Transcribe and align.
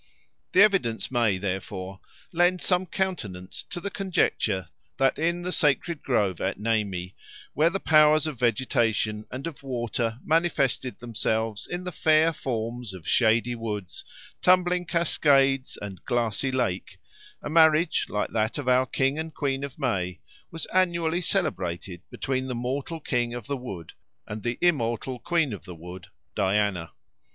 The 0.53 0.63
evidence 0.63 1.11
may, 1.11 1.37
therefore, 1.37 1.99
lend 2.33 2.59
some 2.63 2.87
countenance 2.87 3.61
to 3.69 3.79
the 3.79 3.91
conjecture 3.91 4.69
that 4.97 5.19
in 5.19 5.43
the 5.43 5.51
sacred 5.51 6.01
grove 6.01 6.41
at 6.41 6.59
Nemi, 6.59 7.15
where 7.53 7.69
the 7.69 7.79
powers 7.79 8.25
of 8.25 8.39
vegetation 8.39 9.27
and 9.29 9.45
of 9.45 9.61
water 9.61 10.17
manifested 10.25 10.97
themselves 10.97 11.67
in 11.67 11.83
the 11.83 11.91
fair 11.91 12.33
forms 12.33 12.95
of 12.95 13.07
shady 13.07 13.53
woods, 13.53 14.03
tumbling 14.41 14.85
cascades, 14.85 15.77
and 15.83 16.03
glassy 16.03 16.51
lake, 16.51 16.97
a 17.43 17.47
marriage 17.47 18.07
like 18.09 18.31
that 18.31 18.57
of 18.57 18.67
our 18.67 18.87
King 18.87 19.19
and 19.19 19.35
Queen 19.35 19.63
of 19.63 19.77
May 19.77 20.19
was 20.49 20.65
annually 20.73 21.21
celebrated 21.21 22.01
between 22.09 22.47
the 22.47 22.55
mortal 22.55 22.99
King 22.99 23.35
of 23.35 23.45
the 23.45 23.55
Wood 23.55 23.93
and 24.25 24.41
the 24.41 24.57
immortal 24.61 25.19
Queen 25.19 25.53
of 25.53 25.65
the 25.65 25.75
Wood, 25.75 26.07
Diana. 26.33 26.91